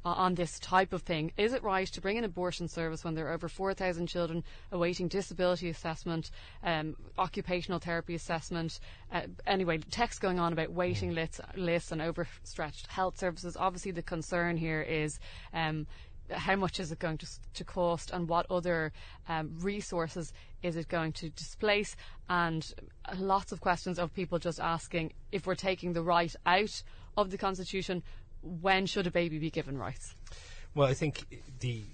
[0.05, 1.33] uh, on this type of thing.
[1.37, 5.09] Is it right to bring an abortion service when there are over 4,000 children awaiting
[5.09, 6.31] disability assessment,
[6.79, 8.81] um, occupational therapy assessment?
[9.12, 13.57] Uh, anyway, text going on about waiting lists, lists and overstretched health services.
[13.57, 15.19] Obviously, the concern here is.
[15.53, 15.87] Um,
[16.31, 18.93] how much is it going to, to cost and what other
[19.31, 21.97] um, resources is it going to displace?
[22.29, 22.71] And
[23.19, 26.83] lots of questions of people just asking if we're taking the right out
[27.17, 28.03] of the Constitution,
[28.43, 30.14] when should a baby be given rights?
[30.75, 31.25] Well, I think
[31.61, 31.85] the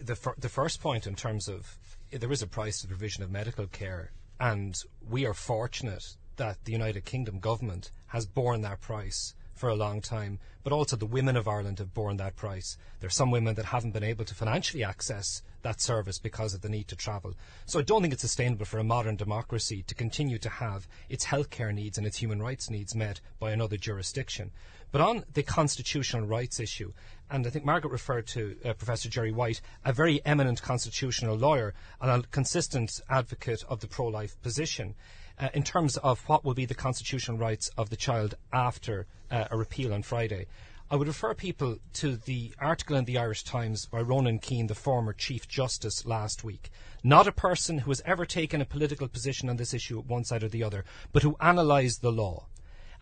[0.00, 1.76] the the first point in terms of
[2.10, 6.64] there is a price to the provision of medical care, and we are fortunate that
[6.64, 11.06] the United Kingdom government has borne that price for a long time, but also the
[11.06, 12.76] women of Ireland have borne that price.
[13.00, 16.60] There are some women that haven't been able to financially access that service because of
[16.60, 17.32] the need to travel.
[17.64, 21.24] So I don't think it's sustainable for a modern democracy to continue to have its
[21.24, 24.50] healthcare needs and its human rights needs met by another jurisdiction.
[24.92, 26.92] But on the constitutional rights issue,
[27.30, 31.72] and I think Margaret referred to uh, Professor Gerry Whyte, a very eminent constitutional lawyer
[32.02, 34.94] and a consistent advocate of the pro life position.
[35.36, 39.46] Uh, in terms of what will be the constitutional rights of the child after uh,
[39.50, 40.46] a repeal on Friday.
[40.88, 44.76] I would refer people to the article in the Irish Times by Ronan Keane, the
[44.76, 46.70] former Chief Justice, last week.
[47.02, 50.22] Not a person who has ever taken a political position on this issue at one
[50.22, 52.46] side or the other, but who analysed the law.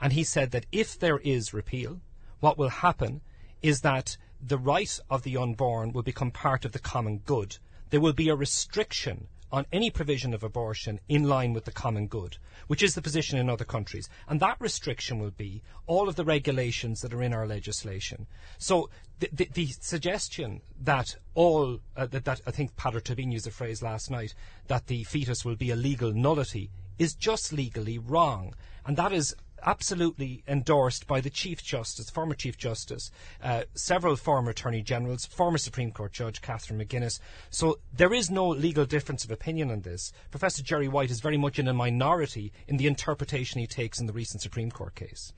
[0.01, 2.01] And he said that if there is repeal,
[2.41, 3.21] what will happen
[3.61, 7.59] is that the right of the unborn will become part of the common good.
[7.91, 12.07] There will be a restriction on any provision of abortion in line with the common
[12.07, 14.09] good, which is the position in other countries.
[14.29, 18.27] And that restriction will be all of the regulations that are in our legislation.
[18.57, 18.89] So
[19.21, 23.51] the, the, the suggestion that all, uh, that, that I think Peadar Tóibín used the
[23.51, 24.35] phrase last night,
[24.69, 28.55] that the fetus will be a legal nullity is just legally wrong.
[28.87, 33.11] And that is absolutely endorsed by the Chief Justice, former Chief Justice,
[33.43, 37.21] uh, several former Attorney Generals, former Supreme Court Judge Catherine McGuinness.
[37.51, 40.13] So there is no legal difference of opinion on this.
[40.31, 44.07] Professor Gerry Whyte is very much in a minority in the interpretation he takes in
[44.07, 45.33] the recent Supreme Court case.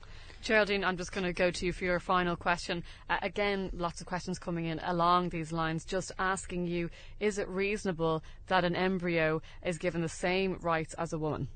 [0.45, 2.83] Geraldine, I'm just going to go to you for your final question.
[3.09, 5.85] Uh, again, lots of questions coming in along these lines.
[5.85, 11.13] Just asking you, is it reasonable that an embryo is given the same rights as
[11.13, 11.47] a woman?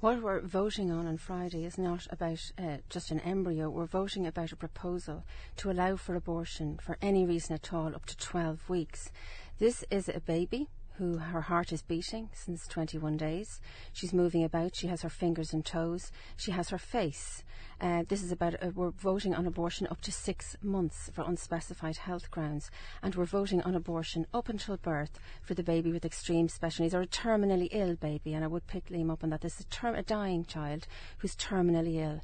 [0.00, 3.70] What we're voting on on Friday is not about uh, just an embryo.
[3.70, 5.24] We're voting about a proposal
[5.56, 9.10] to allow for abortion for any reason at all up to 12 weeks.
[9.58, 13.60] This is a baby who her heart is beating since 21 days.
[13.92, 14.74] She's moving about.
[14.74, 16.10] She has her fingers and toes.
[16.36, 17.42] She has her face.
[17.80, 21.98] Uh, this is about, uh, we're voting on abortion up to six months for unspecified
[21.98, 22.70] health grounds.
[23.02, 26.94] And we're voting on abortion up until birth for the baby with extreme special needs
[26.94, 28.34] or a terminally ill baby.
[28.34, 29.42] And I would pick Liam up on that.
[29.42, 30.86] This is a, term- a dying child
[31.18, 32.20] who's terminally ill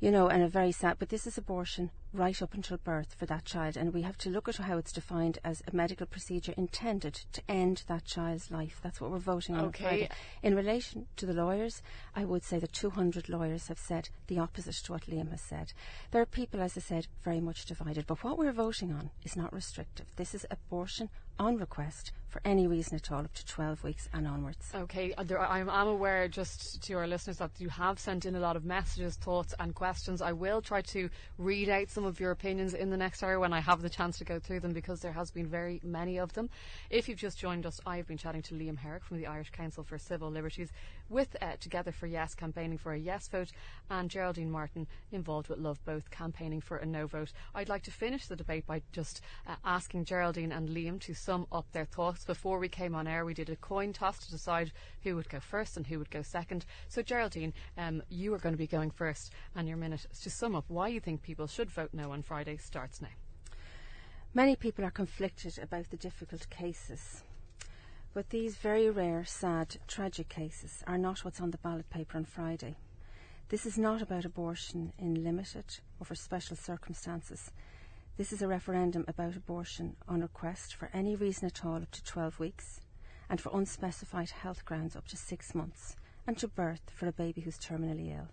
[0.00, 3.26] you know, and a very sad, but this is abortion right up until birth for
[3.26, 6.54] that child, and we have to look at how it's defined as a medical procedure
[6.56, 8.80] intended to end that child's life.
[8.82, 9.66] That's what we're voting on.
[9.66, 10.08] Okay.
[10.42, 11.82] In relation to the lawyers,
[12.14, 15.72] I would say that 200 lawyers have said the opposite to what Liam has said.
[16.10, 19.36] There are people, as I said, very much divided, but what we're voting on is
[19.36, 20.06] not restrictive.
[20.16, 21.08] This is abortion
[21.38, 24.70] on request for any reason at all up to 12 weeks and onwards.
[24.74, 28.36] Okay, uh, there, I'm, I'm, aware just to our listeners that you have sent in
[28.36, 30.22] a lot of messages, thoughts, and questions.
[30.22, 33.52] I will try to read out some of your opinions in the next hour when
[33.52, 36.32] I have the chance to go through them because there has been very many of
[36.34, 36.50] them.
[36.90, 39.84] If you've just joined us, I've been chatting to Liam Herrick from the Irish Council
[39.84, 40.72] for Civil Liberties
[41.12, 43.52] with uh, Together for Yes campaigning for a yes vote
[43.90, 47.32] and Geraldine Martin involved with LoveBoth campaigning for a no vote.
[47.54, 51.46] I'd like to finish the debate by just uh, asking Geraldine and Liam to sum
[51.52, 52.24] up their thoughts.
[52.24, 55.38] Before we came on air, we did a coin toss to decide who would go
[55.38, 56.64] first and who would go second.
[56.88, 60.54] So, Geraldine, um, you are going to be going first, and your minute to sum
[60.54, 63.08] up why you think people should vote no on Friday starts now.
[64.34, 67.22] Many people are conflicted about the difficult cases.
[68.14, 72.26] But these very rare, sad, tragic cases are not what's on the ballot paper on
[72.26, 72.76] Friday.
[73.48, 77.50] This is not about abortion in limited or for special circumstances.
[78.18, 82.04] This is a referendum about abortion on request for any reason at all up to
[82.04, 82.82] 12 weeks,
[83.30, 85.96] and for unspecified health grounds up to six months,
[86.26, 88.28] and to birth for a baby who's terminally ill.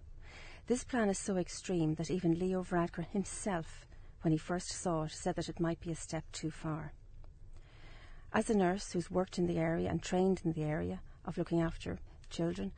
[0.68, 3.86] This plan is so extreme that even Leo Varadkar himself,
[4.24, 6.92] when he first saw it, said that it might be a step too far.
[8.32, 11.62] As a nurse who's worked in the area and trained in the area of looking
[11.62, 11.98] after
[12.30, 12.72] children,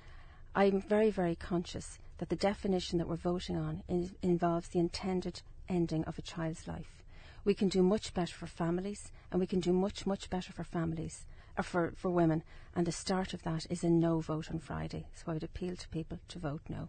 [0.55, 5.41] I'm very, very conscious that the definition that we're voting on in, involves the intended
[5.67, 7.03] ending of a child's life.
[7.43, 10.63] We can do much better for families, and we can do much, much better for
[10.63, 11.25] families,
[11.57, 12.43] or for, for women,
[12.75, 15.07] and the start of that is a no vote on Friday.
[15.15, 16.87] So I would appeal to people to vote no.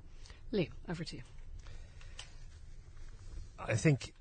[0.53, 1.23] Liam, over to you.
[3.59, 4.13] I think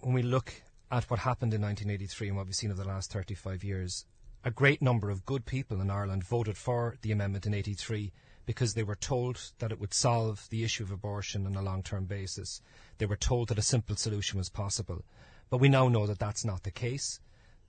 [0.00, 0.52] when we look
[0.92, 4.04] at what happened in 1983 and what we've seen over the last 35 years,
[4.44, 8.12] a great number of good people in Ireland voted for the amendment in 83
[8.44, 11.82] because they were told that it would solve the issue of abortion on a long
[11.82, 12.60] term basis.
[12.98, 15.02] They were told that a simple solution was possible.
[15.48, 17.20] But we now know that that's not the case.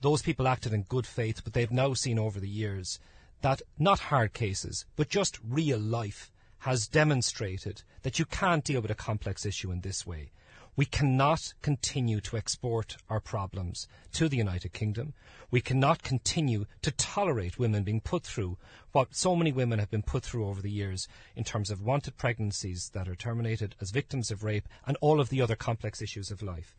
[0.02, 3.00] Those people acted in good faith, but they've now seen over the years
[3.40, 8.92] that not hard cases, but just real life has demonstrated that you can't deal with
[8.92, 10.32] a complex issue in this way.
[10.76, 15.14] We cannot continue to export our problems to the United Kingdom.
[15.52, 18.58] We cannot continue to tolerate women being put through
[18.92, 22.18] what so many women have been put through over the years in terms of wanted
[22.18, 26.32] pregnancies that are terminated as victims of rape and all of the other complex issues
[26.32, 26.76] of life.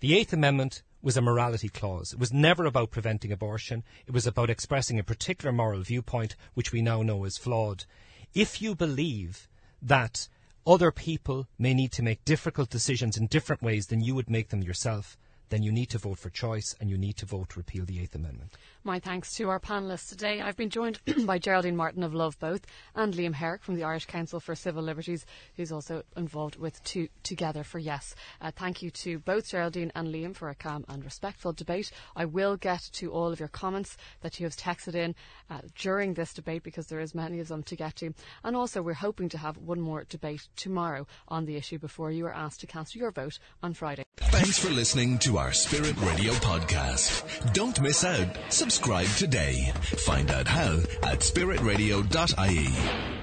[0.00, 2.12] The Eighth Amendment was a morality clause.
[2.12, 3.82] It was never about preventing abortion.
[4.06, 7.86] It was about expressing a particular moral viewpoint, which we now know is flawed.
[8.34, 9.48] If you believe
[9.80, 10.28] that
[10.68, 14.50] other people may need to make difficult decisions in different ways than you would make
[14.50, 15.16] them yourself,
[15.50, 18.00] then you need to vote for choice and you need to vote to repeal the
[18.00, 18.52] Eighth Amendment.
[18.84, 20.40] My thanks to our panellists today.
[20.40, 22.62] I've been joined by Geraldine Martin of LoveBoth
[22.94, 25.26] and Liam Herrick from the Irish Council for Civil Liberties,
[25.56, 28.14] who's also involved with two, Together for Yes.
[28.40, 31.90] Uh, thank you to both Geraldine and Liam for a calm and respectful debate.
[32.16, 35.14] I will get to all of your comments that you have texted in
[35.50, 38.14] uh, during this debate because there is many of them to get to.
[38.44, 42.26] And also, we're hoping to have one more debate tomorrow on the issue before you
[42.26, 44.04] are asked to cast your vote on Friday.
[44.16, 47.52] Thanks for listening our Spirit Radio podcast.
[47.54, 48.26] Don't miss out.
[48.48, 49.72] Subscribe today.
[49.82, 53.17] Find out how at spiritradio.ie.